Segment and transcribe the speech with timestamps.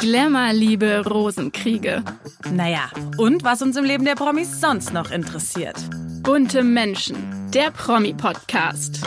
[0.00, 2.02] Glamour, Liebe, Rosenkriege.
[2.52, 5.76] Naja, und was uns im Leben der Promis sonst noch interessiert.
[6.22, 7.16] Bunte Menschen,
[7.52, 9.00] der Promi-Podcast.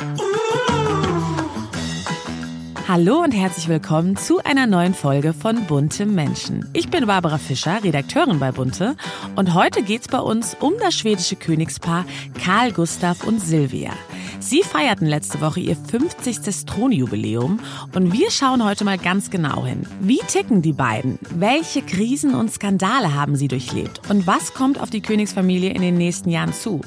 [2.87, 6.69] Hallo und herzlich willkommen zu einer neuen Folge von Bunte Menschen.
[6.73, 8.95] Ich bin Barbara Fischer, Redakteurin bei Bunte
[9.35, 12.05] und heute geht's bei uns um das schwedische Königspaar
[12.43, 13.91] Karl Gustav und Silvia.
[14.39, 16.65] Sie feierten letzte Woche ihr 50.
[16.65, 17.59] Thronjubiläum
[17.93, 19.87] und wir schauen heute mal ganz genau hin.
[19.99, 21.17] Wie ticken die beiden?
[21.31, 24.01] Welche Krisen und Skandale haben sie durchlebt?
[24.09, 26.81] Und was kommt auf die Königsfamilie in den nächsten Jahren zu?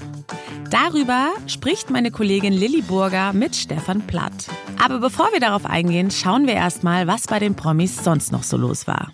[0.70, 4.48] Darüber spricht meine Kollegin Lilly Burger mit Stefan Platt.
[4.83, 8.56] Aber bevor wir darauf eingehen, schauen wir erstmal, was bei den Promis sonst noch so
[8.56, 9.12] los war.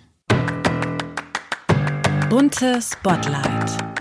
[2.28, 3.93] Bunte Spotlight.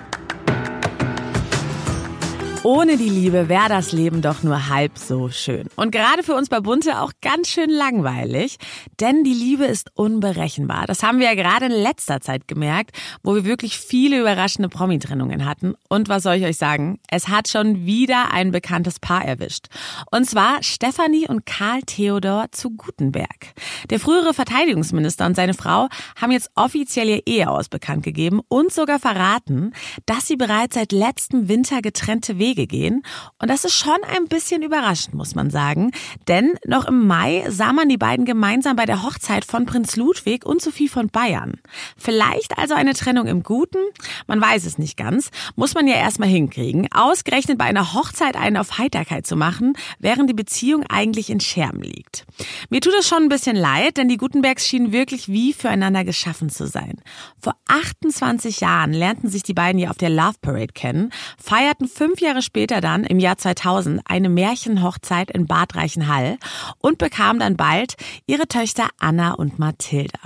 [2.65, 5.67] Ohne die Liebe wäre das Leben doch nur halb so schön.
[5.75, 8.55] Und gerade für uns bei Bunte auch ganz schön langweilig,
[9.01, 10.85] denn die Liebe ist unberechenbar.
[10.87, 15.43] Das haben wir ja gerade in letzter Zeit gemerkt, wo wir wirklich viele überraschende Promi-Trennungen
[15.45, 15.73] hatten.
[15.89, 17.01] Und was soll ich euch sagen?
[17.09, 19.67] Es hat schon wieder ein bekanntes Paar erwischt.
[20.09, 23.55] Und zwar Stefanie und Karl Theodor zu Gutenberg.
[23.89, 28.99] Der frühere Verteidigungsminister und seine Frau haben jetzt offiziell ihr Eheaus bekannt gegeben und sogar
[28.99, 29.73] verraten,
[30.05, 33.03] dass sie bereits seit letztem Winter getrennte Wege Wege gehen.
[33.39, 35.91] Und das ist schon ein bisschen überraschend, muss man sagen.
[36.27, 40.45] Denn noch im Mai sah man die beiden gemeinsam bei der Hochzeit von Prinz Ludwig
[40.45, 41.59] und Sophie von Bayern.
[41.97, 43.79] Vielleicht also eine Trennung im Guten?
[44.27, 45.31] Man weiß es nicht ganz.
[45.55, 46.87] Muss man ja erstmal hinkriegen.
[46.91, 51.81] Ausgerechnet bei einer Hochzeit einen auf Heiterkeit zu machen, während die Beziehung eigentlich in Scherben
[51.81, 52.25] liegt.
[52.69, 56.49] Mir tut es schon ein bisschen leid, denn die Gutenbergs schienen wirklich wie füreinander geschaffen
[56.49, 57.01] zu sein.
[57.39, 62.21] Vor 28 Jahren lernten sich die beiden ja auf der Love Parade kennen, feierten fünf
[62.21, 66.37] Jahre später dann, im Jahr 2000, eine Märchenhochzeit in Bad Reichenhall
[66.79, 67.95] und bekam dann bald
[68.27, 70.19] ihre Töchter Anna und Mathilda.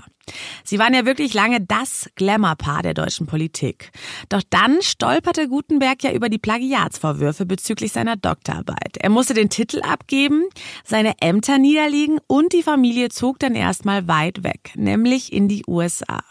[0.63, 3.91] Sie waren ja wirklich lange das Glamour-Paar der deutschen Politik.
[4.29, 8.97] Doch dann stolperte Gutenberg ja über die Plagiatsvorwürfe bezüglich seiner Doktorarbeit.
[8.99, 10.43] Er musste den Titel abgeben,
[10.83, 16.21] seine Ämter niederlegen und die Familie zog dann erstmal weit weg, nämlich in die USA.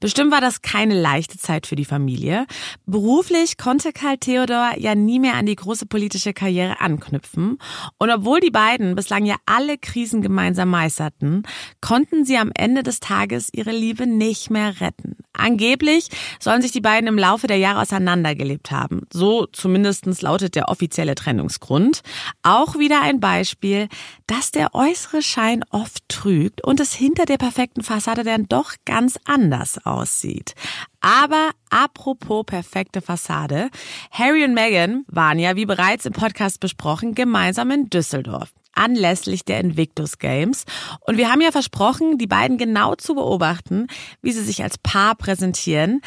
[0.00, 2.46] Bestimmt war das keine leichte Zeit für die Familie.
[2.86, 7.58] Beruflich konnte Karl Theodor ja nie mehr an die große politische Karriere anknüpfen.
[7.98, 11.42] Und obwohl die beiden bislang ja alle Krisen gemeinsam meisterten,
[11.80, 15.16] konnten sie am Ende des Tages ihre Liebe nicht mehr retten.
[15.32, 16.08] Angeblich
[16.40, 19.02] sollen sich die beiden im Laufe der Jahre auseinandergelebt haben.
[19.12, 22.02] So zumindestens lautet der offizielle Trennungsgrund.
[22.42, 23.88] Auch wieder ein Beispiel,
[24.26, 29.18] dass der äußere Schein oft trügt und es hinter der perfekten Fassade dann doch ganz
[29.24, 30.54] anders anders aussieht.
[31.00, 33.70] Aber apropos perfekte Fassade.
[34.10, 39.58] Harry und Meghan waren ja, wie bereits im Podcast besprochen, gemeinsam in Düsseldorf anlässlich der
[39.58, 40.64] Invictus Games.
[41.00, 43.88] Und wir haben ja versprochen, die beiden genau zu beobachten,
[44.22, 46.00] wie sie sich als Paar präsentieren.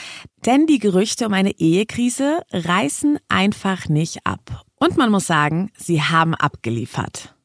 [0.45, 4.63] Denn die Gerüchte um eine Ehekrise reißen einfach nicht ab.
[4.75, 7.35] Und man muss sagen, sie haben abgeliefert.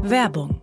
[0.00, 0.62] Werbung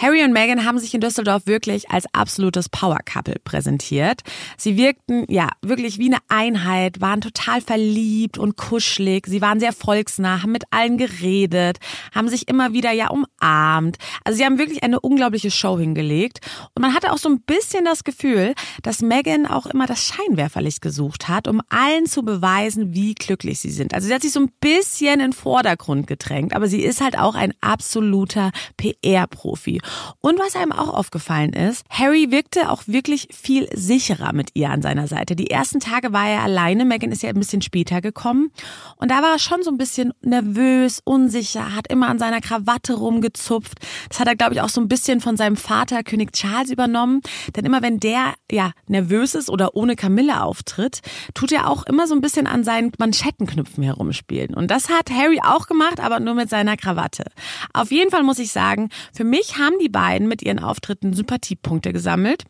[0.00, 4.20] Harry und Meghan haben sich in Düsseldorf wirklich als absolutes Power Couple präsentiert.
[4.56, 9.26] Sie wirkten ja wirklich wie eine Einheit, waren total verliebt und kuschelig.
[9.26, 11.78] Sie waren sehr volksnah, haben mit allen geredet,
[12.14, 13.96] haben sich immer wieder ja umarmt.
[14.22, 16.46] Also sie haben wirklich eine unglaubliche Show hingelegt.
[16.76, 18.54] Und man hatte auch so ein bisschen das Gefühl,
[18.84, 23.72] dass Meghan auch immer das Scheinwerferlicht gesucht hat, um allen zu beweisen, wie glücklich sie
[23.72, 23.94] sind.
[23.94, 27.18] Also sie hat sich so ein bisschen in den Vordergrund gedrängt, aber sie ist halt
[27.18, 29.80] auch ein absoluter PR-Profi.
[30.20, 34.82] Und was einem auch aufgefallen ist, Harry wirkte auch wirklich viel sicherer mit ihr an
[34.82, 35.36] seiner Seite.
[35.36, 38.50] Die ersten Tage war er alleine, Megan ist ja ein bisschen später gekommen
[38.96, 42.94] und da war er schon so ein bisschen nervös, unsicher, hat immer an seiner Krawatte
[42.94, 43.78] rumgezupft.
[44.08, 47.22] Das hat er, glaube ich, auch so ein bisschen von seinem Vater König Charles übernommen,
[47.56, 51.00] denn immer wenn der ja nervös ist oder ohne Camilla auftritt,
[51.34, 54.54] tut er auch immer so ein bisschen an seinen Manschettenknüpfen herumspielen.
[54.54, 57.24] Und das hat Harry auch gemacht, aber nur mit seiner Krawatte.
[57.72, 61.92] Auf jeden Fall muss ich sagen, für mich haben die beiden mit ihren Auftritten Sympathiepunkte
[61.92, 62.44] gesammelt.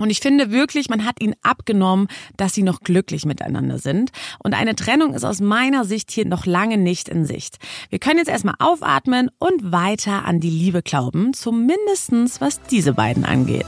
[0.00, 4.10] Und ich finde wirklich, man hat ihnen abgenommen, dass sie noch glücklich miteinander sind.
[4.42, 7.58] Und eine Trennung ist aus meiner Sicht hier noch lange nicht in Sicht.
[7.90, 13.24] Wir können jetzt erstmal aufatmen und weiter an die Liebe glauben, zumindestens was diese beiden
[13.24, 13.66] angeht.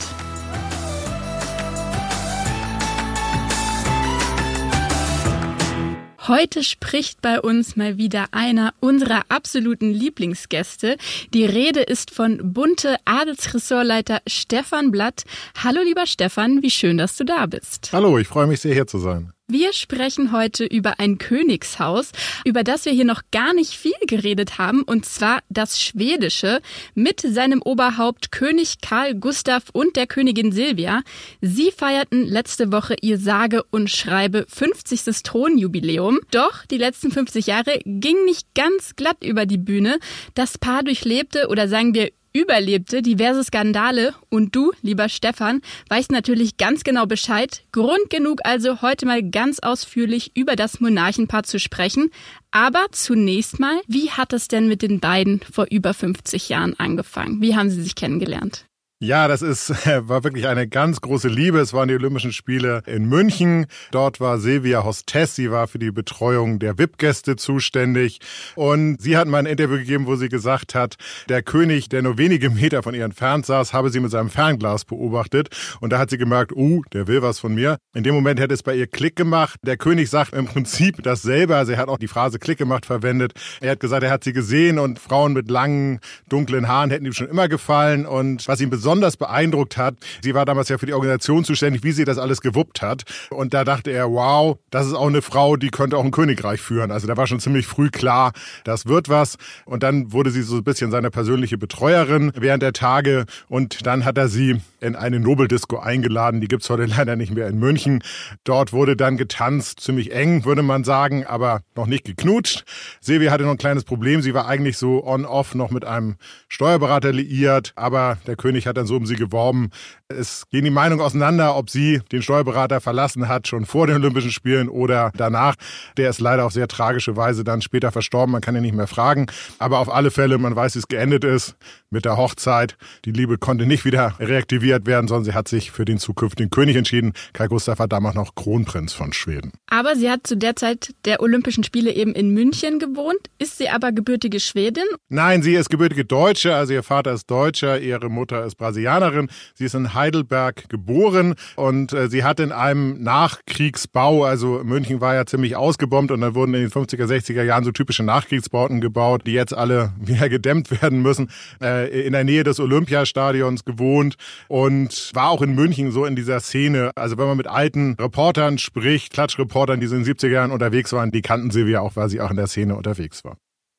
[6.28, 10.96] Heute spricht bei uns mal wieder einer unserer absoluten Lieblingsgäste.
[11.32, 15.23] Die Rede ist von bunte Adelsressortleiter Stefan Blatt.
[15.62, 17.90] Hallo lieber Stefan, wie schön, dass du da bist.
[17.93, 19.32] Hallo, ich freue mich sehr hier zu sein.
[19.48, 22.10] Wir sprechen heute über ein Königshaus,
[22.44, 26.60] über das wir hier noch gar nicht viel geredet haben, und zwar das schwedische
[26.96, 31.02] mit seinem Oberhaupt König Karl Gustav und der Königin Silvia.
[31.40, 35.22] Sie feierten letzte Woche ihr sage und schreibe 50.
[35.22, 36.19] Thronjubiläum.
[36.32, 40.00] Doch die letzten 50 Jahre ging nicht ganz glatt über die Bühne.
[40.34, 42.10] Das Paar durchlebte oder sagen wir
[42.40, 47.62] überlebte diverse Skandale und du, lieber Stefan, weißt natürlich ganz genau Bescheid.
[47.72, 52.10] Grund genug also, heute mal ganz ausführlich über das Monarchenpaar zu sprechen.
[52.50, 57.40] Aber zunächst mal, wie hat es denn mit den beiden vor über 50 Jahren angefangen?
[57.40, 58.66] Wie haben sie sich kennengelernt?
[58.98, 59.69] Ja, das ist,
[60.08, 61.58] war wirklich eine ganz große Liebe.
[61.58, 63.66] Es waren die Olympischen Spiele in München.
[63.90, 65.34] Dort war Silvia Hostess.
[65.34, 68.20] Sie war für die Betreuung der VIP-Gäste zuständig.
[68.54, 70.96] Und sie hat mal ein Interview gegeben, wo sie gesagt hat,
[71.28, 74.87] der König, der nur wenige Meter von ihr entfernt saß, habe sie mit seinem Fernglas
[74.87, 75.50] beobachtet.
[75.81, 77.76] Und da hat sie gemerkt, uh, der will was von mir.
[77.92, 79.60] In dem Moment hätte es bei ihr Klick gemacht.
[79.62, 81.54] Der König sagt im Prinzip dasselbe.
[81.54, 83.34] Also er hat auch die Phrase Klick gemacht verwendet.
[83.60, 86.00] Er hat gesagt, er hat sie gesehen und Frauen mit langen,
[86.31, 88.06] dunklen Haaren hätten ihm schon immer gefallen.
[88.06, 89.96] Und was ihm besonders besonders beeindruckt hat.
[90.22, 93.02] Sie war damals ja für die Organisation zuständig, wie sie das alles gewuppt hat.
[93.30, 96.60] Und da dachte er, wow, das ist auch eine Frau, die könnte auch ein Königreich
[96.60, 96.92] führen.
[96.92, 98.30] Also da war schon ziemlich früh klar,
[98.62, 99.38] das wird was.
[99.64, 103.24] Und dann wurde sie so ein bisschen seine persönliche Betreuerin während der Tage.
[103.48, 106.40] Und dann hat er sie in eine Nobeldisco eingeladen.
[106.40, 108.04] Die gibt's heute leider nicht mehr in München.
[108.44, 112.64] Dort wurde dann getanzt, ziemlich eng, würde man sagen, aber noch nicht geknutscht.
[113.00, 114.22] Silvia hatte noch ein kleines Problem.
[114.22, 116.14] Sie war eigentlich so on-off noch mit einem
[116.48, 119.70] Steuerberater liiert, aber der König hat hat dann so um sie geworben.
[120.08, 124.30] Es gehen die Meinungen auseinander, ob sie den Steuerberater verlassen hat, schon vor den Olympischen
[124.30, 125.56] Spielen oder danach.
[125.96, 128.30] Der ist leider auf sehr tragische Weise dann später verstorben.
[128.30, 129.26] Man kann ihn nicht mehr fragen.
[129.58, 131.56] Aber auf alle Fälle, man weiß, wie es geendet ist
[131.90, 132.76] mit der Hochzeit.
[133.04, 136.76] Die Liebe konnte nicht wieder reaktiviert werden, sondern sie hat sich für den zukünftigen König
[136.76, 137.12] entschieden.
[137.32, 139.52] Karl Gustav war damals noch Kronprinz von Schweden.
[139.68, 143.18] Aber sie hat zu der Zeit der Olympischen Spiele eben in München gewohnt.
[143.38, 144.84] Ist sie aber gebürtige Schwedin?
[145.08, 146.54] Nein, sie ist gebürtige Deutsche.
[146.54, 149.28] Also ihr Vater ist Deutscher, ihre Mutter ist Brasilianerin.
[149.54, 155.14] Sie ist in Heidelberg geboren und äh, sie hat in einem Nachkriegsbau, also München war
[155.14, 159.22] ja ziemlich ausgebombt und dann wurden in den 50er, 60er Jahren so typische Nachkriegsbauten gebaut,
[159.26, 164.14] die jetzt alle wieder gedämmt werden müssen, äh, in der Nähe des Olympiastadions gewohnt
[164.46, 166.92] und war auch in München so in dieser Szene.
[166.94, 170.92] Also wenn man mit alten Reportern spricht, Klatschreportern, die so in den 70er Jahren unterwegs
[170.92, 173.37] waren, die kannten Silvia auch, weil sie auch in der Szene unterwegs war.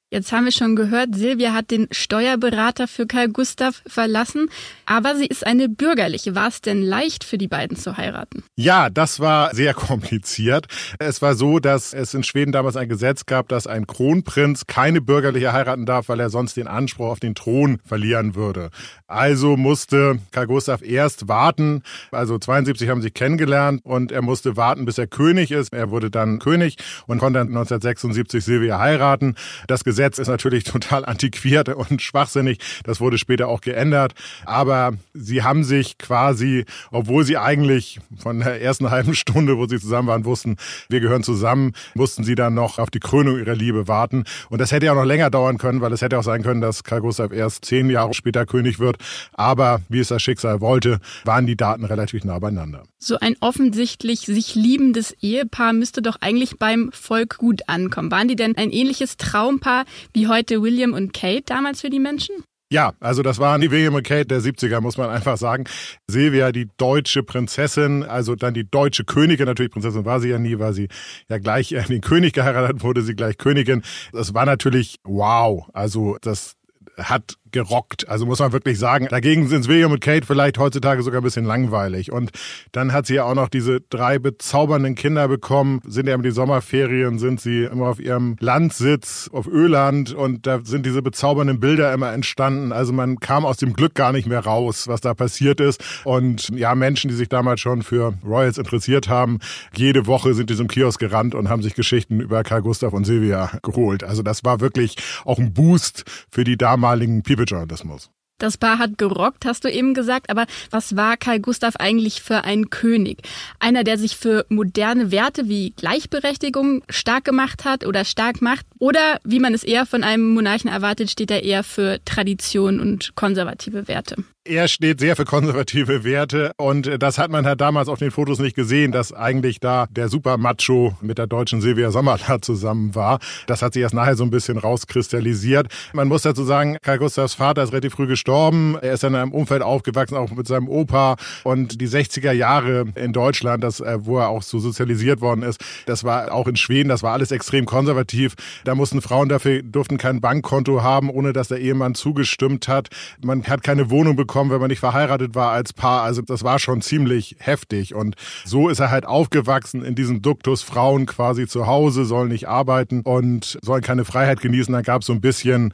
[0.09, 4.48] Jetzt haben wir schon gehört, Silvia hat den Steuerberater für Karl Gustav verlassen,
[4.86, 6.33] aber sie ist eine bürgerliche.
[6.33, 8.45] War es denn leicht für die beiden zu heiraten?
[8.56, 10.68] Ja, das war sehr kompliziert.
[10.98, 15.01] Es war so, dass es in Schweden damals ein Gesetz gab, dass ein Kronprinz keine
[15.01, 18.69] bürgerliche heiraten darf, weil er sonst den Anspruch auf den Thron verlieren würde.
[19.07, 21.83] Also musste Karl Gustav erst warten.
[22.12, 25.74] Also 72 haben sie kennengelernt und er musste warten, bis er König ist.
[25.74, 26.77] Er wurde dann König
[27.07, 29.36] und konnte dann 1976 Silvia heiraten.
[29.68, 32.60] Das Gesetz ist natürlich total antiquiert und schwachsinnig.
[32.84, 34.14] Das wurde später auch geändert.
[34.46, 39.80] Aber sie haben sich quasi, obwohl sie eigentlich von der ersten halben Stunde, wo sie
[39.80, 40.58] zusammen waren, wussten,
[40.90, 44.24] wir gehören zusammen, mussten sie dann noch auf die Krönung ihrer Liebe warten.
[44.50, 46.62] Und das hätte ja auch noch länger dauern können, weil es hätte auch sein können,
[46.62, 48.98] dass Karl Gustav erst zehn Jahre später König wird.
[49.34, 52.84] Aber wie es das Schicksal wollte, waren die Daten relativ nah beieinander.
[53.00, 58.12] So ein offensichtlich sich liebendes Ehepaar müsste doch eigentlich beim Volk gut ankommen.
[58.12, 62.36] Waren die denn ein ähnliches Traumpaar wie heute William und Kate damals für die Menschen?
[62.69, 65.63] Ja, also das waren die William und Kate der 70er, muss man einfach sagen.
[66.10, 70.60] Silvia, die deutsche Prinzessin, also dann die deutsche Königin, natürlich Prinzessin war sie ja nie,
[70.60, 70.89] weil sie
[71.29, 73.84] ja gleich den König geheiratet wurde, sie gleich Königin.
[74.12, 75.65] Das war natürlich wow.
[75.72, 76.56] Also das
[76.98, 78.08] hat gerockt.
[78.08, 79.08] Also muss man wirklich sagen.
[79.10, 82.12] Dagegen sind William und Kate vielleicht heutzutage sogar ein bisschen langweilig.
[82.12, 82.32] Und
[82.72, 85.82] dann hat sie ja auch noch diese drei bezaubernden Kinder bekommen.
[85.86, 90.60] Sind ja in die Sommerferien, sind sie immer auf ihrem Landsitz auf Öland und da
[90.63, 92.72] sind diese bezaubernden Bilder immer entstanden.
[92.72, 95.84] Also man kam aus dem Glück gar nicht mehr raus, was da passiert ist.
[96.04, 99.39] Und ja, Menschen, die sich damals schon für Royals interessiert haben,
[99.75, 103.06] jede Woche sind die zum Kiosk gerannt und haben sich Geschichten über Karl Gustav und
[103.06, 104.04] Silvia geholt.
[104.04, 108.10] Also das war wirklich auch ein Boost für die damaligen People Journalismus.
[108.39, 112.44] Das Paar hat gerockt, hast du eben gesagt, aber was war Karl Gustav eigentlich für
[112.44, 113.24] ein König?
[113.60, 118.67] Einer, der sich für moderne Werte wie Gleichberechtigung stark gemacht hat oder stark macht?
[118.77, 123.15] Oder, wie man es eher von einem Monarchen erwartet, steht er eher für Tradition und
[123.15, 124.24] konservative Werte?
[124.48, 128.39] Er steht sehr für konservative Werte und das hat man halt damals auf den Fotos
[128.39, 133.20] nicht gesehen, dass eigentlich da der Super-Macho mit der deutschen Silvia Sommerlath zusammen war.
[133.48, 135.68] Das hat sich erst nachher so ein bisschen rauskristallisiert.
[135.92, 138.77] Man muss dazu sagen, Karl Gustavs Vater ist relativ früh gestorben.
[138.82, 143.12] Er ist in einem Umfeld aufgewachsen, auch mit seinem Opa und die 60er Jahre in
[143.12, 146.88] Deutschland, das, äh, wo er auch so sozialisiert worden ist, das war auch in Schweden,
[146.88, 148.36] das war alles extrem konservativ.
[148.63, 152.88] Da mussten Frauen dafür, durften kein Bankkonto haben, ohne dass der Ehemann zugestimmt hat.
[153.22, 156.03] Man hat keine Wohnung bekommen, wenn man nicht verheiratet war als Paar.
[156.03, 157.94] Also das war schon ziemlich heftig.
[157.96, 158.15] Und
[158.46, 163.01] so ist er halt aufgewachsen in diesem Duktus, Frauen quasi zu Hause, sollen nicht arbeiten
[163.01, 164.74] und sollen keine Freiheit genießen.
[164.74, 165.74] Da gab es so ein bisschen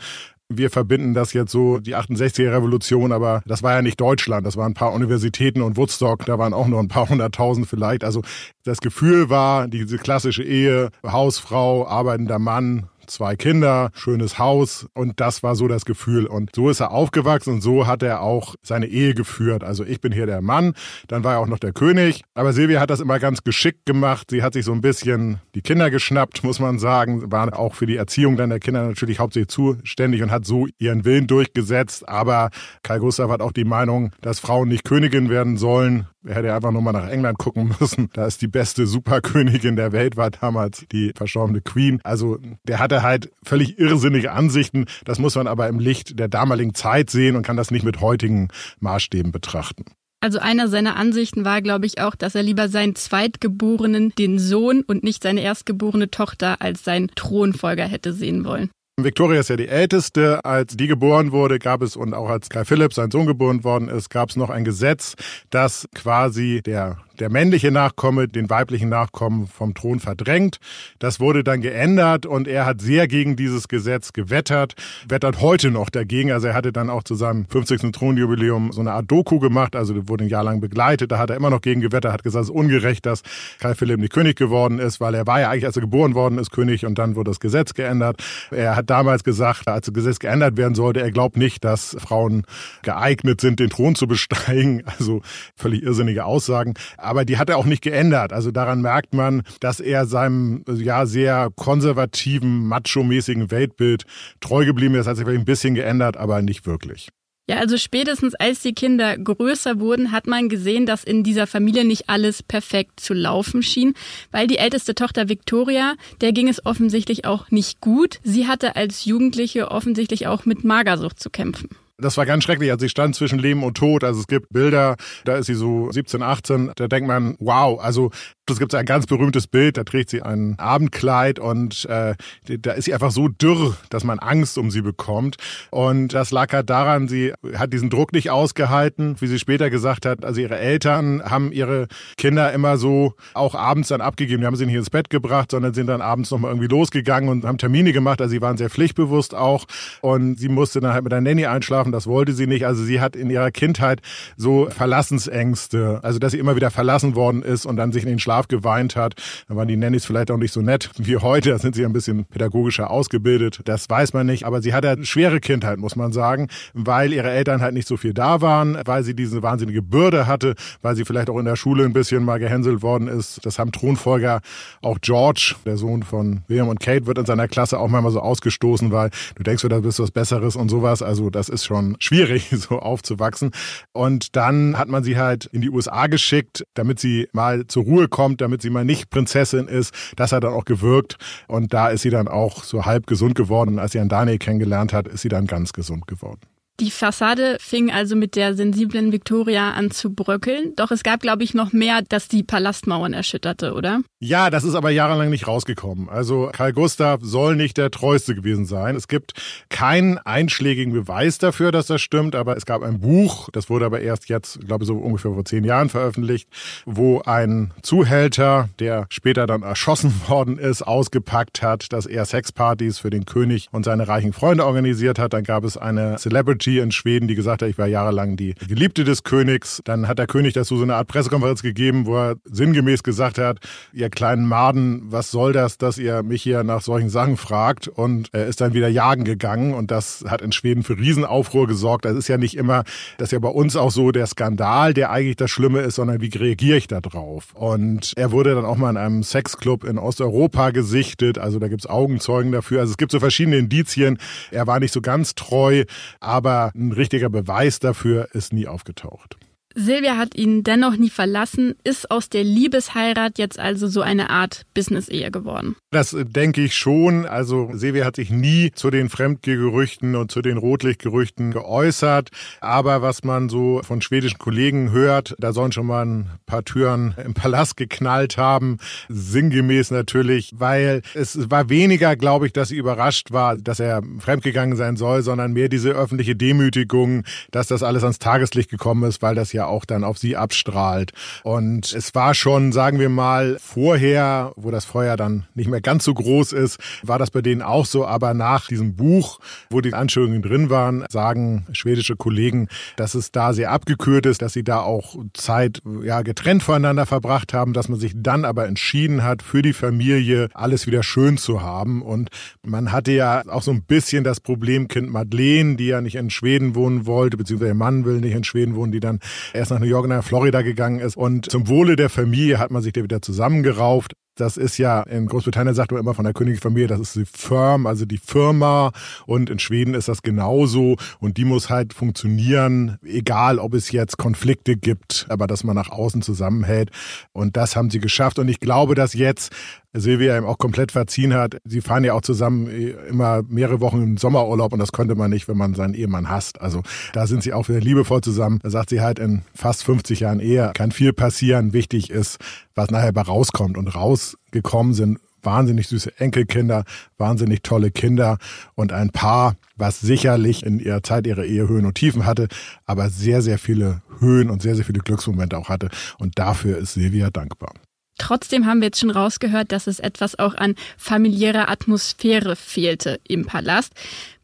[0.50, 4.58] wir verbinden das jetzt so, die 68er Revolution, aber das war ja nicht Deutschland, das
[4.58, 8.04] waren ein paar Universitäten und Woodstock, da waren auch nur ein paar hunderttausend vielleicht.
[8.04, 8.22] Also
[8.64, 15.44] das Gefühl war, diese klassische Ehe, Hausfrau, arbeitender Mann, zwei Kinder, schönes Haus und das
[15.44, 16.26] war so das Gefühl.
[16.26, 19.64] Und so ist er aufgewachsen und so hat er auch seine Ehe geführt.
[19.64, 20.74] Also ich bin hier der Mann,
[21.08, 22.24] dann war er auch noch der König.
[22.34, 24.28] Aber Silvia hat das immer ganz geschickt gemacht.
[24.32, 27.86] Sie hat sich so ein bisschen die Kinder geschnappt, muss man sagen, war auch für
[27.86, 32.08] die Erziehung dann der Kinder natürlich hauptsächlich zuständig und hat so ihren Willen durchgesetzt.
[32.08, 32.50] Aber
[32.84, 36.08] Karl Gustav hat auch die Meinung, dass Frauen nicht Königin werden sollen.
[36.26, 38.10] Er hätte einfach nur mal nach England gucken müssen.
[38.14, 42.00] Da ist die beste Superkönigin der Welt, war damals die verstorbene Queen.
[42.04, 44.86] Also der hatte halt völlig irrsinnige Ansichten.
[45.06, 48.02] Das muss man aber im Licht der damaligen Zeit sehen und kann das nicht mit
[48.02, 49.86] heutigen Maßstäben betrachten.
[50.22, 54.84] Also einer seiner Ansichten war, glaube ich, auch, dass er lieber seinen Zweitgeborenen, den Sohn
[54.84, 58.70] und nicht seine erstgeborene Tochter als seinen Thronfolger hätte sehen wollen.
[58.96, 60.46] Victoria ist ja die älteste.
[60.46, 63.90] Als die geboren wurde, gab es und auch als Kai Philipp, sein Sohn, geboren worden
[63.90, 65.16] ist, gab es noch ein Gesetz,
[65.50, 70.58] das quasi der der männliche Nachkomme den weiblichen Nachkommen vom Thron verdrängt.
[71.00, 74.74] Das wurde dann geändert und er hat sehr gegen dieses Gesetz gewettert,
[75.08, 76.32] wettert heute noch dagegen.
[76.32, 77.92] Also er hatte dann auch zu seinem 50.
[77.92, 81.12] Thronjubiläum so eine Art Doku gemacht, also wurde ein Jahr lang begleitet.
[81.12, 83.22] Da hat er immer noch gegen gewettert, hat gesagt, es ist ungerecht, dass
[83.60, 86.40] Karl Philipp nicht König geworden ist, weil er war ja eigentlich, als er geboren worden
[86.40, 88.24] ist, König und dann wurde das Gesetz geändert.
[88.52, 92.44] Er hat damals gesagt, als das Gesetz geändert werden sollte, er glaubt nicht, dass Frauen
[92.82, 94.84] geeignet sind, den Thron zu besteigen.
[95.04, 95.22] Also
[95.56, 98.34] völlig irrsinnige Aussagen aber die hat er auch nicht geändert.
[98.34, 104.06] Also daran merkt man, dass er seinem ja sehr konservativen, macho-mäßigen Weltbild
[104.40, 105.08] treu geblieben ist.
[105.08, 107.10] Hat sich vielleicht ein bisschen geändert, aber nicht wirklich.
[107.50, 111.84] Ja, also spätestens als die Kinder größer wurden, hat man gesehen, dass in dieser Familie
[111.84, 113.96] nicht alles perfekt zu laufen schien,
[114.32, 118.22] weil die älteste Tochter Victoria, der ging es offensichtlich auch nicht gut.
[118.24, 121.68] Sie hatte als Jugendliche offensichtlich auch mit Magersucht zu kämpfen.
[121.98, 122.72] Das war ganz schrecklich.
[122.72, 124.04] Also sie stand zwischen Leben und Tod.
[124.04, 124.96] Also es gibt Bilder,
[125.26, 126.72] da ist sie so 17, 18.
[126.76, 128.12] Da denkt man, wow, also
[128.50, 132.86] es gibt ein ganz berühmtes Bild, da trägt sie ein Abendkleid und äh, da ist
[132.86, 135.38] sie einfach so dürr, dass man Angst um sie bekommt.
[135.72, 140.06] Und das lag halt daran, sie hat diesen Druck nicht ausgehalten, wie sie später gesagt
[140.06, 140.26] hat.
[140.26, 144.42] Also ihre Eltern haben ihre Kinder immer so auch abends dann abgegeben.
[144.42, 147.46] Die haben sie nicht ins Bett gebracht, sondern sind dann abends nochmal irgendwie losgegangen und
[147.46, 148.20] haben Termine gemacht.
[148.20, 149.66] Also sie waren sehr pflichtbewusst auch.
[150.02, 151.94] Und sie musste dann halt mit der Nanny einschlafen.
[151.94, 152.66] Das wollte sie nicht.
[152.66, 154.02] Also sie hat in ihrer Kindheit
[154.36, 156.02] so Verlassensängste.
[156.04, 158.48] Also dass sie immer wieder verlassen worden ist und dann sich in den Schlaf Schlaf
[158.48, 159.14] geweint hat.
[159.48, 161.52] Da waren die Nannies vielleicht auch nicht so nett wie heute.
[161.52, 163.62] Da sind sie ein bisschen pädagogischer ausgebildet.
[163.66, 164.46] Das weiß man nicht.
[164.46, 167.96] Aber sie hatte eine schwere Kindheit, muss man sagen, weil ihre Eltern halt nicht so
[167.96, 171.56] viel da waren, weil sie diese wahnsinnige Bürde hatte, weil sie vielleicht auch in der
[171.56, 173.46] Schule ein bisschen mal gehänselt worden ist.
[173.46, 174.42] Das haben Thronfolger,
[174.82, 178.20] auch George, der Sohn von William und Kate, wird in seiner Klasse auch manchmal so
[178.20, 181.04] ausgestoßen, weil du denkst, da bist du was Besseres und sowas.
[181.04, 183.52] Also das ist schon schwierig, so aufzuwachsen.
[183.92, 188.08] Und dann hat man sie halt in die USA geschickt, damit sie mal zur Ruhe
[188.08, 189.94] kommt kommt, damit sie mal nicht Prinzessin ist.
[190.16, 191.18] Das hat dann auch gewirkt.
[191.48, 193.80] Und da ist sie dann auch so halb gesund geworden.
[193.80, 196.40] als sie an Daniel kennengelernt hat, ist sie dann ganz gesund geworden.
[196.80, 200.74] Die Fassade fing also mit der sensiblen Victoria an zu bröckeln.
[200.76, 204.02] Doch es gab, glaube ich, noch mehr, das die Palastmauern erschütterte, oder?
[204.20, 206.10] Ja, das ist aber jahrelang nicht rausgekommen.
[206.10, 208.96] Also Karl Gustav soll nicht der treueste gewesen sein.
[208.96, 209.34] Es gibt
[209.70, 214.02] keinen einschlägigen Beweis dafür, dass das stimmt, aber es gab ein Buch, das wurde aber
[214.02, 216.50] erst jetzt, glaube ich, so ungefähr vor zehn Jahren veröffentlicht,
[216.88, 223.12] wo ein Zuhälter, der später dann erschossen worden ist, ausgepackt hat, dass er Sexpartys für
[223.12, 225.34] den König und seine reichen Freunde organisiert hat.
[225.34, 228.56] Dann gab es eine Celebrity Celebrity in Schweden, die gesagt hat, ich war jahrelang die
[228.68, 229.82] Geliebte des Königs.
[229.84, 233.60] Dann hat der König dazu so eine Art Pressekonferenz gegeben, wo er sinngemäß gesagt hat,
[233.94, 237.88] ihr kleinen Maden, was soll das, dass ihr mich hier nach solchen Sachen fragt?
[237.88, 242.06] Und er ist dann wieder jagen gegangen und das hat in Schweden für Riesenaufruhr gesorgt.
[242.06, 242.84] Das ist ja nicht immer,
[243.18, 246.22] das ist ja bei uns auch so der Skandal, der eigentlich das Schlimme ist, sondern
[246.22, 247.54] wie reagiere ich da drauf?
[247.54, 251.88] Und er wurde dann auch mal in einem Sexclub in Osteuropa gesichtet, also da gibt's
[251.88, 252.82] Augenzeugen dafür.
[252.82, 254.18] Also es gibt so verschiedene Indizien.
[254.52, 255.84] Er war nicht so ganz treu,
[256.20, 259.38] aber aber ein richtiger Beweis dafür ist nie aufgetaucht.
[259.76, 264.64] Silvia hat ihn dennoch nie verlassen, ist aus der Liebesheirat jetzt also so eine Art
[264.74, 265.76] Business-Ehe geworden.
[265.92, 267.26] Das denke ich schon.
[267.26, 272.30] Also Silvia hat sich nie zu den Fremdgegerüchten und zu den Rotlichtgerüchten geäußert.
[272.62, 277.16] Aber was man so von schwedischen Kollegen hört, da sollen schon mal ein paar Türen
[277.24, 278.78] im Palast geknallt haben.
[279.10, 284.76] Sinngemäß natürlich, weil es war weniger, glaube ich, dass sie überrascht war, dass er fremdgegangen
[284.76, 289.36] sein soll, sondern mehr diese öffentliche Demütigung, dass das alles ans Tageslicht gekommen ist, weil
[289.36, 291.12] das ja auch dann auf sie abstrahlt.
[291.44, 296.04] Und es war schon, sagen wir mal, vorher, wo das Feuer dann nicht mehr ganz
[296.04, 298.06] so groß ist, war das bei denen auch so.
[298.06, 299.40] Aber nach diesem Buch,
[299.70, 304.54] wo die Anschuldigungen drin waren, sagen schwedische Kollegen, dass es da sehr abgekühlt ist, dass
[304.54, 309.24] sie da auch Zeit ja getrennt voneinander verbracht haben, dass man sich dann aber entschieden
[309.24, 312.02] hat, für die Familie alles wieder schön zu haben.
[312.02, 312.30] Und
[312.64, 316.30] man hatte ja auch so ein bisschen das Problem Kind Madeleine, die ja nicht in
[316.30, 319.20] Schweden wohnen wollte, beziehungsweise ihr Mann will nicht in Schweden wohnen, die dann
[319.54, 321.18] erst nach New York und nach Florida gegangen ist.
[321.18, 324.14] Und zum Wohle der Familie hat man sich da wieder zusammengerauft.
[324.36, 327.86] Das ist ja, in Großbritannien sagt man immer von der Königsfamilie, das ist die Firm,
[327.86, 328.92] also die Firma.
[329.28, 330.96] Und in Schweden ist das genauso.
[331.20, 335.90] Und die muss halt funktionieren, egal ob es jetzt Konflikte gibt, aber dass man nach
[335.90, 336.90] außen zusammenhält.
[337.32, 338.40] Und das haben sie geschafft.
[338.40, 339.54] Und ich glaube, dass jetzt
[339.94, 341.58] Silvia ihm auch komplett verziehen hat.
[341.66, 345.30] Sie fahren ja auch zusammen äh, immer mehrere Wochen im Sommerurlaub und das konnte man
[345.30, 346.62] nicht, wenn man seinen Ehemann hasst.
[346.62, 346.82] Also
[347.14, 348.60] da sind sie auch wieder liebevoll zusammen.
[348.64, 351.74] Da sagt sie halt, in fast 50 Jahren Ehe kann viel passieren.
[351.74, 352.38] Wichtig ist,
[352.76, 353.78] was nachher bei rauskommt.
[353.78, 356.86] Und rausgekommen sind wahnsinnig süße Enkelkinder,
[357.18, 358.38] wahnsinnig tolle Kinder
[358.76, 362.48] und ein Paar, was sicherlich in ihrer Zeit ihre Ehe Höhen und Tiefen hatte,
[362.86, 365.90] aber sehr, sehr viele Höhen und sehr, sehr viele Glücksmomente auch hatte.
[366.18, 367.74] Und dafür ist Silvia dankbar.
[368.20, 373.46] Trotzdem haben wir jetzt schon rausgehört, dass es etwas auch an familiärer Atmosphäre fehlte im
[373.46, 373.92] Palast.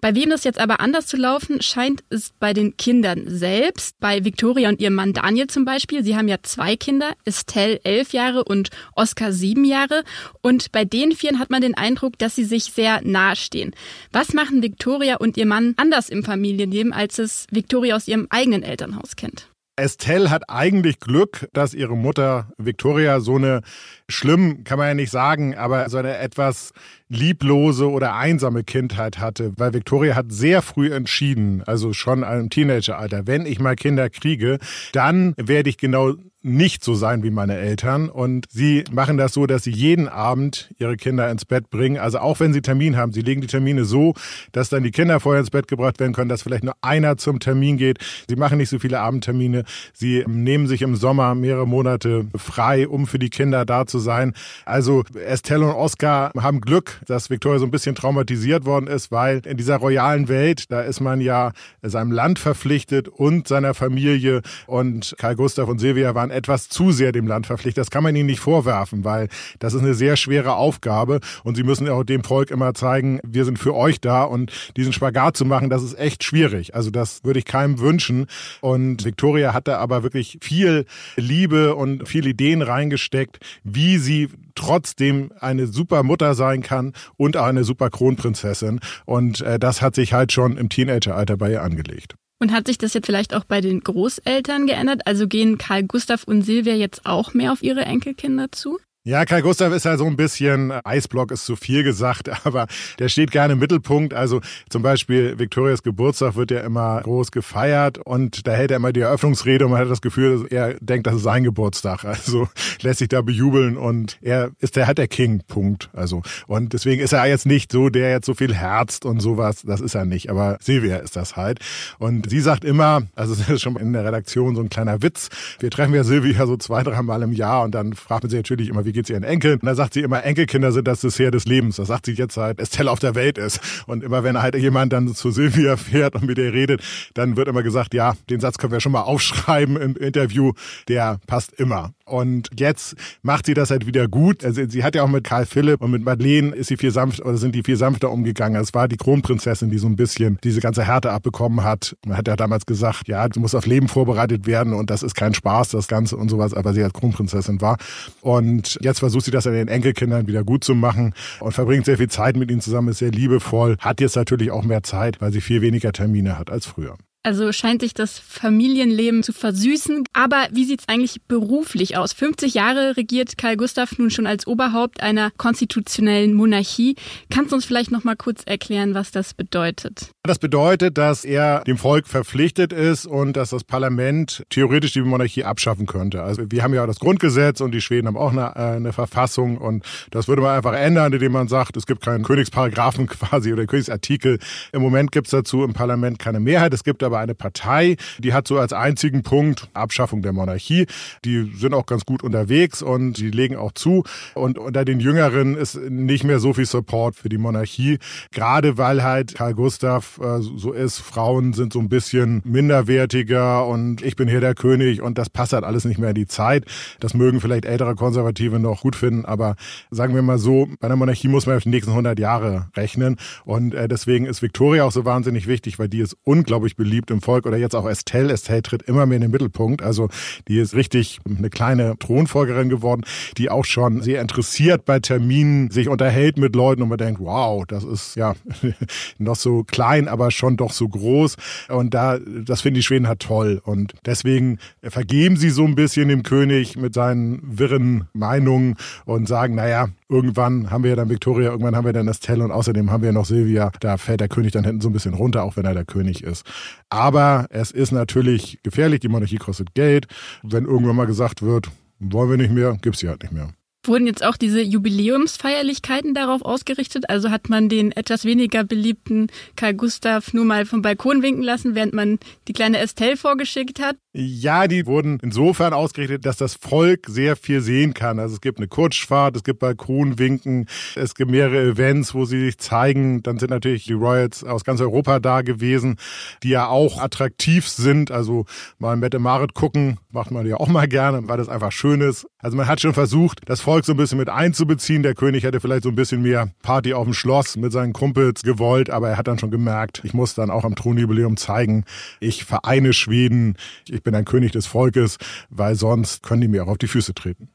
[0.02, 4.00] Bei wem das jetzt aber anders zu laufen, scheint es bei den Kindern selbst.
[4.00, 6.04] Bei Victoria und ihrem Mann Daniel zum Beispiel.
[6.04, 10.04] Sie haben ja zwei Kinder, Estelle elf Jahre und Oscar sieben Jahre.
[10.42, 13.76] Und bei den Vieren hat man den Eindruck, dass sie sich sehr nahestehen.
[14.12, 18.64] Was machen Victoria und ihr Mann anders im Familienleben, als es Victoria aus ihrem eigenen
[18.64, 19.50] Elternhaus kennt?
[19.80, 23.62] Estelle hat eigentlich Glück, dass ihre Mutter Victoria so eine
[24.08, 26.74] schlimm, kann man ja nicht sagen, aber so eine etwas
[27.10, 33.26] lieblose oder einsame Kindheit hatte, weil Victoria hat sehr früh entschieden, also schon im Teenageralter,
[33.26, 34.60] wenn ich mal Kinder kriege,
[34.92, 38.10] dann werde ich genau nicht so sein wie meine Eltern.
[38.10, 41.98] Und sie machen das so, dass sie jeden Abend ihre Kinder ins Bett bringen.
[41.98, 44.14] Also auch wenn sie Termin haben, sie legen die Termine so,
[44.52, 47.40] dass dann die Kinder vorher ins Bett gebracht werden können, dass vielleicht nur einer zum
[47.40, 48.00] Termin geht.
[48.28, 49.64] Sie machen nicht so viele Abendtermine.
[49.94, 54.34] Sie nehmen sich im Sommer mehrere Monate frei, um für die Kinder da zu sein.
[54.66, 59.42] Also Estelle und Oscar haben Glück, dass Victoria so ein bisschen traumatisiert worden ist, weil
[59.46, 64.42] in dieser royalen Welt, da ist man ja seinem Land verpflichtet und seiner Familie.
[64.68, 67.82] Und Karl Gustav und Silvia waren etwas zu sehr dem Land verpflichtet.
[67.82, 71.64] Das kann man ihnen nicht vorwerfen, weil das ist eine sehr schwere Aufgabe und sie
[71.64, 75.46] müssen auch dem Volk immer zeigen, wir sind für euch da und diesen Spagat zu
[75.46, 76.76] machen, das ist echt schwierig.
[76.76, 78.28] Also das würde ich keinem wünschen.
[78.62, 85.68] Und Victoria hatte aber wirklich viel Liebe und viele Ideen reingesteckt, wie sie trotzdem eine
[85.68, 88.80] super Mutter sein kann und auch eine super Kronprinzessin.
[89.06, 92.16] Und äh, das hat sich halt schon im Teenageralter bei ihr angelegt.
[92.42, 95.02] Und hat sich das jetzt vielleicht auch bei den Großeltern geändert?
[95.06, 98.80] Also gehen Karl Gustav und Silvia jetzt auch mehr auf ihre Enkelkinder zu?
[99.10, 102.68] Ja, Kai Gustav ist ja so ein bisschen, Eisblock ist zu viel gesagt, aber
[103.00, 104.14] der steht gerne im Mittelpunkt.
[104.14, 108.94] Also zum Beispiel Victorias Geburtstag wird ja immer groß gefeiert und da hält er immer
[108.94, 112.04] die Eröffnungsrede und man hat das Gefühl, er denkt, das ist sein Geburtstag.
[112.20, 112.50] Also
[112.82, 115.90] lässt sich da bejubeln und er ist der, hat der King, Punkt.
[115.94, 119.64] Also und deswegen ist er jetzt nicht so, der jetzt so viel herzt und sowas,
[119.66, 120.30] das ist er nicht.
[120.30, 121.60] Aber Silvia ist das halt.
[121.98, 125.30] Und sie sagt immer, also das ist schon in der Redaktion so ein kleiner Witz,
[125.60, 128.38] wir treffen ja Silvia so zwei, drei Mal im Jahr und dann fragt man sie
[128.38, 129.60] natürlich immer, wie geht's ihren Enkeln?
[129.60, 131.78] Und da sagt sie immer, Enkelkinder sind das Dessert des Lebens.
[131.78, 133.60] Das sagt sie jetzt seit Estelle auf der Welt ist.
[133.88, 136.82] Und immer wenn halt jemand dann zu Silvia fährt und mit ihr redet,
[137.14, 140.52] dann wird immer gesagt, ja, den Satz können wir schon mal aufschreiben im Interview.
[140.88, 141.94] Der passt immer.
[142.10, 144.44] Und jetzt macht sie das halt wieder gut.
[144.44, 147.22] Also sie hat ja auch mit Karl Philipp und mit Madeleine ist sie viel sanft
[147.22, 148.60] oder sind die viel sanfter umgegangen.
[148.60, 151.96] Es war die Kronprinzessin, die so ein bisschen diese ganze Härte abbekommen hat.
[152.06, 155.14] Man hat ja damals gesagt, ja, du musst auf Leben vorbereitet werden und das ist
[155.14, 157.78] kein Spaß, das Ganze und sowas, aber sie als Kronprinzessin war.
[158.22, 161.98] Und jetzt versucht sie das an den Enkelkindern wieder gut zu machen und verbringt sehr
[161.98, 165.32] viel Zeit mit ihnen zusammen, ist sehr liebevoll, hat jetzt natürlich auch mehr Zeit, weil
[165.32, 166.98] sie viel weniger Termine hat als früher.
[167.30, 170.04] Also scheint sich das Familienleben zu versüßen.
[170.14, 172.12] Aber wie sieht's eigentlich beruflich aus?
[172.12, 176.96] 50 Jahre regiert Karl Gustav nun schon als Oberhaupt einer konstitutionellen Monarchie.
[177.30, 180.10] Kannst du uns vielleicht noch mal kurz erklären, was das bedeutet?
[180.24, 185.44] Das bedeutet, dass er dem Volk verpflichtet ist und dass das Parlament theoretisch die Monarchie
[185.44, 186.24] abschaffen könnte.
[186.24, 189.86] Also wir haben ja das Grundgesetz und die Schweden haben auch eine, eine Verfassung und
[190.10, 194.40] das würde man einfach ändern, indem man sagt, es gibt keinen Königsparagraphen quasi oder Königsartikel.
[194.74, 196.74] Im Moment gibt es dazu im Parlament keine Mehrheit.
[196.74, 200.88] Es gibt aber eine Partei, die hat so als einzigen Punkt Abschaffung der Monarchie.
[201.26, 204.04] Die sind auch ganz gut unterwegs und die legen auch zu.
[204.36, 208.00] Und unter den Jüngeren ist nicht mehr so viel Support für die Monarchie.
[208.32, 214.02] Gerade weil halt Karl Gustav äh, so ist, Frauen sind so ein bisschen minderwertiger und
[214.02, 216.66] ich bin hier der König und das passt halt alles nicht mehr in die Zeit.
[217.00, 219.56] Das mögen vielleicht ältere Konservative noch gut finden, aber
[219.92, 223.18] sagen wir mal so, bei einer Monarchie muss man auf die nächsten 100 Jahre rechnen
[223.46, 227.22] und äh, deswegen ist Victoria auch so wahnsinnig wichtig, weil die ist unglaublich beliebt im
[227.22, 228.34] Volk oder jetzt auch Estelle.
[228.34, 230.10] Estelle tritt immer mehr in den Mittelpunkt, also
[230.48, 233.04] die ist richtig eine kleine Thronfolgerin geworden,
[233.38, 237.66] die auch schon sehr interessiert bei Terminen sich unterhält mit Leuten und man denkt, wow,
[237.66, 238.36] das ist ja
[239.18, 241.36] noch so klein, aber schon doch so groß.
[241.70, 243.62] Und da, das finden die Schweden halt toll.
[243.64, 249.56] Und deswegen vergeben sie so ein bisschen dem König mit seinen wirren Meinungen und sagen,
[249.56, 253.04] naja, irgendwann haben wir ja dann Victoria, irgendwann haben wir dann Estelle und außerdem haben
[253.04, 253.72] wir noch Silvia.
[253.80, 256.24] Da fällt der König dann hinten so ein bisschen runter, auch wenn er der König
[256.24, 256.46] ist.
[256.90, 260.08] Aber es ist natürlich gefährlich, die Monarchie kostet Geld.
[260.44, 261.70] Wenn irgendwann mal gesagt wird,
[262.00, 263.50] wollen wir nicht mehr, gibt's sie halt nicht mehr.
[263.90, 267.10] Wurden jetzt auch diese Jubiläumsfeierlichkeiten darauf ausgerichtet?
[267.10, 271.74] Also hat man den etwas weniger beliebten Karl Gustav nur mal vom Balkon winken lassen,
[271.74, 273.96] während man die kleine Estelle vorgeschickt hat?
[274.14, 278.20] Ja, die wurden insofern ausgerichtet, dass das Volk sehr viel sehen kann.
[278.20, 282.60] Also es gibt eine Kutschfahrt, es gibt Balkonwinken, es gibt mehrere Events, wo sie sich
[282.60, 283.24] zeigen.
[283.24, 285.98] Dann sind natürlich die Royals aus ganz Europa da gewesen,
[286.44, 288.12] die ja auch attraktiv sind.
[288.12, 288.46] Also
[288.78, 292.28] mal Mette Marit gucken, macht man ja auch mal gerne, weil das einfach schön ist.
[292.38, 295.04] Also man hat schon versucht, das Volk so ein bisschen mit einzubeziehen.
[295.04, 298.42] Der König hätte vielleicht so ein bisschen mehr Party auf dem Schloss mit seinen Kumpels
[298.42, 301.86] gewollt, aber er hat dann schon gemerkt, ich muss dann auch am Thronjubiläum zeigen,
[302.20, 303.56] ich vereine Schweden.
[303.88, 305.18] Ich ich bin ein König des Volkes,
[305.50, 307.50] weil sonst können die mir auch auf die Füße treten.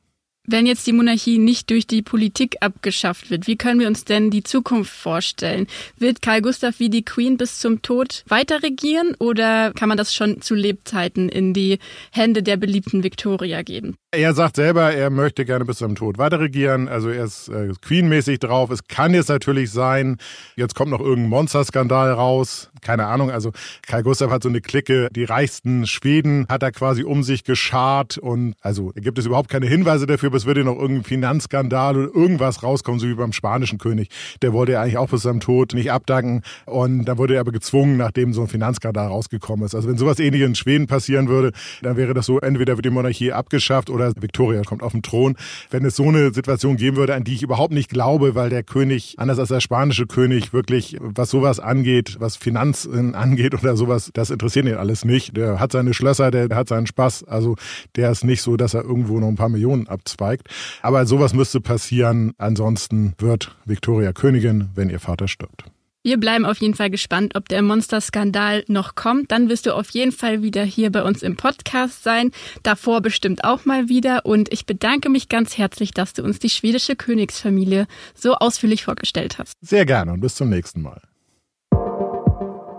[0.47, 4.31] Wenn jetzt die Monarchie nicht durch die Politik abgeschafft wird, wie können wir uns denn
[4.31, 5.67] die Zukunft vorstellen?
[5.97, 10.15] Wird Karl Gustav wie die Queen bis zum Tod weiter regieren oder kann man das
[10.15, 11.79] schon zu Lebzeiten in die
[12.13, 13.97] Hände der beliebten Victoria geben?
[14.17, 16.89] Er sagt selber, er möchte gerne bis zum Tod weiter regieren.
[16.89, 18.71] Also er ist äh, Queen-mäßig drauf.
[18.71, 20.19] Es kann jetzt natürlich sein,
[20.57, 22.71] jetzt kommt noch irgendein Monsterskandal raus.
[22.81, 23.31] Keine Ahnung.
[23.31, 23.51] Also
[23.87, 28.19] Karl Gustav hat so eine Clique, die reichsten Schweden hat er quasi um sich geschart
[28.19, 32.63] und also gibt es überhaupt keine Hinweise dafür, es würde noch irgendein Finanzskandal oder irgendwas
[32.63, 34.11] rauskommen, so wie beim spanischen König.
[34.43, 37.53] Der wollte ja eigentlich auch bis seinem Tod nicht abdanken und dann wurde er aber
[37.53, 39.75] gezwungen, nachdem so ein Finanzskandal rausgekommen ist.
[39.75, 42.91] Also wenn sowas ähnliches in Schweden passieren würde, dann wäre das so, entweder wird die
[42.91, 45.37] Monarchie abgeschafft oder Victoria kommt auf den Thron.
[45.71, 48.63] Wenn es so eine Situation geben würde, an die ich überhaupt nicht glaube, weil der
[48.63, 54.11] König, anders als der spanische König, wirklich, was sowas angeht, was Finanzen angeht oder sowas,
[54.13, 55.37] das interessiert ihn alles nicht.
[55.37, 57.25] Der hat seine Schlösser, der hat seinen Spaß.
[57.25, 57.57] Also
[57.97, 60.49] der ist nicht so, dass er irgendwo noch ein paar Millionen abzweigt.
[60.83, 62.33] Aber sowas müsste passieren.
[62.39, 65.74] Ansonsten wird Victoria Königin, wenn ihr Vater stirbt.
[66.07, 69.33] Wir bleiben auf jeden Fall gespannt, ob der Monster-Skandal noch kommt.
[69.33, 72.31] Dann wirst du auf jeden Fall wieder hier bei uns im Podcast sein.
[72.63, 74.27] Davor bestimmt auch mal wieder.
[74.27, 79.39] Und ich bedanke mich ganz herzlich, dass du uns die schwedische Königsfamilie so ausführlich vorgestellt
[79.39, 79.55] hast.
[79.63, 81.01] Sehr gerne und bis zum nächsten Mal.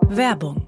[0.08, 0.68] Werbung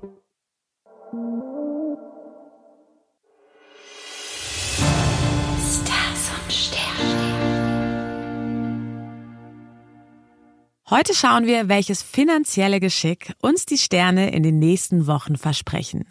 [10.89, 16.05] Heute schauen wir, welches finanzielle Geschick uns die Sterne in den nächsten Wochen versprechen.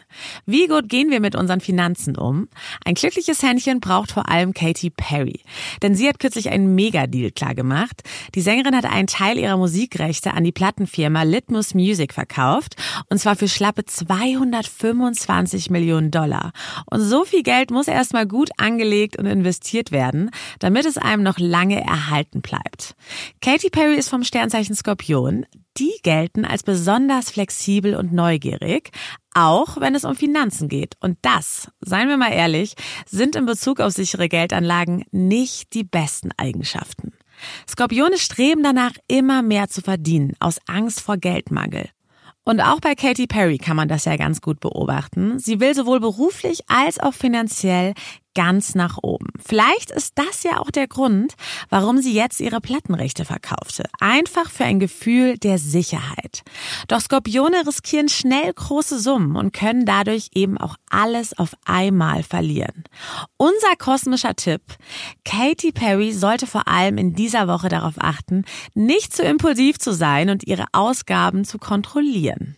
[0.45, 2.47] Wie gut gehen wir mit unseren Finanzen um?
[2.85, 5.39] Ein glückliches Händchen braucht vor allem Katy Perry.
[5.81, 8.03] Denn sie hat kürzlich einen Megadeal klargemacht.
[8.35, 12.75] Die Sängerin hat einen Teil ihrer Musikrechte an die Plattenfirma Litmus Music verkauft.
[13.09, 16.51] Und zwar für schlappe 225 Millionen Dollar.
[16.85, 21.39] Und so viel Geld muss erstmal gut angelegt und investiert werden, damit es einem noch
[21.39, 22.95] lange erhalten bleibt.
[23.41, 25.45] Katy Perry ist vom Sternzeichen Sternzeichen Skorpion,
[25.77, 28.91] die gelten als besonders flexibel und neugierig,
[29.33, 30.95] auch wenn es um Finanzen geht.
[30.99, 32.75] Und das, seien wir mal ehrlich,
[33.05, 37.13] sind in Bezug auf sichere Geldanlagen nicht die besten Eigenschaften.
[37.69, 41.89] Skorpione streben danach, immer mehr zu verdienen, aus Angst vor Geldmangel.
[42.43, 45.37] Und auch bei Katy Perry kann man das ja ganz gut beobachten.
[45.37, 47.93] Sie will sowohl beruflich als auch finanziell
[48.37, 49.29] ganz nach oben.
[49.43, 51.33] Vielleicht ist das ja auch der Grund,
[51.69, 53.85] warum sie jetzt ihre Plattenrechte verkaufte.
[53.99, 56.43] Einfach für ein Gefühl der Sicherheit.
[56.87, 62.83] Doch Skorpione riskieren schnell große Summen und können dadurch eben auch alles auf einmal verlieren.
[63.37, 64.61] Unser kosmischer Tipp.
[65.25, 68.45] Katy Perry sollte vor allem in dieser Woche darauf achten,
[68.75, 72.55] nicht zu impulsiv zu sein und ihre Ausgaben zu kontrollieren.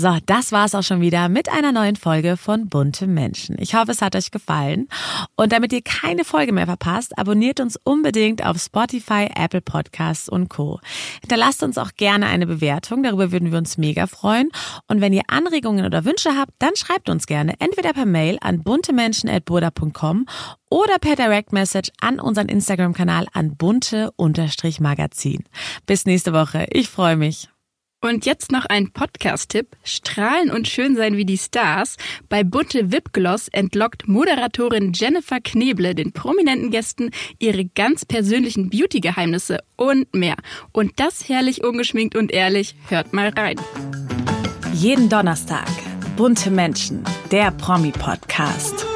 [0.00, 3.56] So, das war's auch schon wieder mit einer neuen Folge von Bunte Menschen.
[3.58, 4.86] Ich hoffe, es hat euch gefallen.
[5.34, 10.48] Und damit ihr keine Folge mehr verpasst, abonniert uns unbedingt auf Spotify, Apple Podcasts und
[10.48, 10.78] Co.
[11.20, 14.50] Hinterlasst uns auch gerne eine Bewertung, darüber würden wir uns mega freuen.
[14.86, 18.62] Und wenn ihr Anregungen oder Wünsche habt, dann schreibt uns gerne entweder per Mail an
[18.62, 20.26] buntemenschen.burda.com
[20.70, 25.42] oder per Direct Message an unseren Instagram-Kanal an bunte-magazin.
[25.86, 26.68] Bis nächste Woche.
[26.70, 27.48] Ich freue mich.
[28.00, 29.76] Und jetzt noch ein Podcast-Tipp.
[29.82, 31.96] Strahlen und schön sein wie die Stars.
[32.28, 40.14] Bei Bunte Wipgloss entlockt Moderatorin Jennifer Kneble den prominenten Gästen ihre ganz persönlichen Beauty-Geheimnisse und
[40.14, 40.36] mehr.
[40.70, 42.76] Und das herrlich ungeschminkt und ehrlich.
[42.88, 43.56] Hört mal rein.
[44.72, 45.68] Jeden Donnerstag.
[46.16, 47.02] Bunte Menschen.
[47.32, 48.86] Der Promi-Podcast.